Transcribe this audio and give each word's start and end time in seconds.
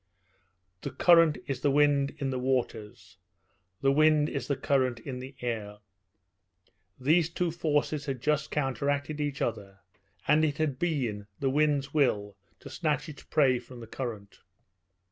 The 0.81 0.89
current 0.89 1.37
is 1.45 1.61
the 1.61 1.69
wind 1.69 2.15
in 2.17 2.31
the 2.31 2.39
waters; 2.39 3.17
the 3.81 3.91
wind 3.91 4.29
is 4.29 4.47
the 4.47 4.55
current 4.55 4.99
in 4.99 5.19
the 5.19 5.35
air. 5.41 5.77
These 6.99 7.29
two 7.29 7.51
forces 7.51 8.07
had 8.07 8.19
just 8.19 8.49
counteracted 8.49 9.21
each 9.21 9.43
other, 9.43 9.81
and 10.27 10.43
it 10.43 10.57
had 10.57 10.79
been 10.79 11.27
the 11.39 11.51
wind's 11.51 11.93
will 11.93 12.35
to 12.61 12.69
snatch 12.71 13.09
its 13.09 13.21
prey 13.25 13.59
from 13.59 13.79
the 13.79 13.85
current. 13.85 14.39